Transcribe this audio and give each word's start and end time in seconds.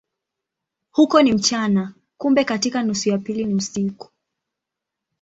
Huko 0.91 1.21
ni 1.21 1.33
mchana, 1.33 1.93
kumbe 2.17 2.43
katika 2.43 2.83
nusu 2.83 3.09
ya 3.09 3.17
pili 3.17 3.45
ni 3.45 3.53
usiku. 3.55 4.09